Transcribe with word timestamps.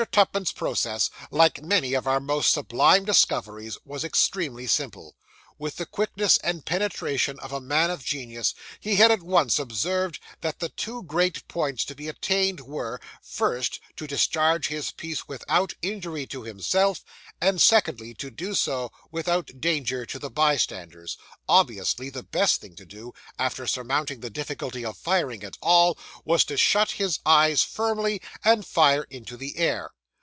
Tupman's 0.11 0.51
process, 0.51 1.11
like 1.29 1.61
many 1.61 1.93
of 1.93 2.07
our 2.07 2.19
most 2.19 2.49
sublime 2.49 3.05
discoveries, 3.05 3.77
was 3.85 4.03
extremely 4.03 4.65
simple. 4.65 5.15
With 5.59 5.75
the 5.75 5.85
quickness 5.85 6.37
and 6.39 6.65
penetration 6.65 7.39
of 7.39 7.51
a 7.51 7.61
man 7.61 7.91
of 7.91 8.03
genius, 8.03 8.55
he 8.79 8.95
had 8.95 9.11
at 9.11 9.21
once 9.21 9.59
observed 9.59 10.19
that 10.39 10.57
the 10.57 10.69
two 10.69 11.03
great 11.03 11.47
points 11.47 11.85
to 11.85 11.93
be 11.93 12.07
attained 12.07 12.61
were 12.61 12.99
first, 13.21 13.79
to 13.97 14.07
discharge 14.07 14.69
his 14.69 14.89
piece 14.89 15.27
without 15.27 15.75
injury 15.83 16.25
to 16.25 16.41
himself, 16.41 17.05
and, 17.39 17.61
secondly, 17.61 18.15
to 18.15 18.31
do 18.31 18.55
so, 18.55 18.91
without 19.11 19.51
danger 19.61 20.03
to 20.03 20.17
the 20.17 20.31
bystanders 20.31 21.15
obviously, 21.47 22.09
the 22.09 22.23
best 22.23 22.59
thing 22.59 22.75
to 22.77 22.85
do, 22.85 23.13
after 23.37 23.67
surmounting 23.67 24.21
the 24.21 24.31
difficulty 24.31 24.83
of 24.83 24.97
firing 24.97 25.43
at 25.43 25.57
all, 25.61 25.95
was 26.25 26.43
to 26.45 26.57
shut 26.57 26.91
his 26.91 27.19
eyes 27.23 27.61
firmly, 27.61 28.19
and 28.43 28.65
fire 28.65 29.03
into 29.11 29.37
the 29.37 29.57
air. 29.57 29.91